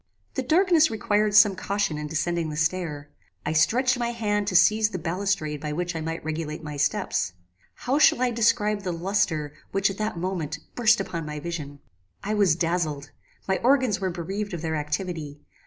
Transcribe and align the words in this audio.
"The 0.33 0.41
darkness 0.41 0.89
required 0.89 1.35
some 1.35 1.55
caution 1.55 1.99
in 1.99 2.07
descending 2.07 2.49
the 2.49 2.55
stair. 2.55 3.11
I 3.45 3.53
stretched 3.53 3.99
my 3.99 4.09
hand 4.13 4.47
to 4.47 4.55
seize 4.55 4.89
the 4.89 4.97
balustrade 4.97 5.61
by 5.61 5.73
which 5.73 5.95
I 5.95 6.01
might 6.01 6.25
regulate 6.25 6.63
my 6.63 6.75
steps. 6.75 7.33
How 7.75 7.99
shall 7.99 8.19
I 8.19 8.31
describe 8.31 8.81
the 8.81 8.93
lustre, 8.93 9.53
which, 9.71 9.91
at 9.91 9.99
that 9.99 10.17
moment, 10.17 10.57
burst 10.73 10.99
upon 10.99 11.27
my 11.27 11.39
vision! 11.39 11.81
"I 12.23 12.33
was 12.33 12.55
dazzled. 12.55 13.11
My 13.47 13.59
organs 13.59 14.01
were 14.01 14.09
bereaved 14.09 14.55
of 14.55 14.63
their 14.63 14.75
activity. 14.75 15.39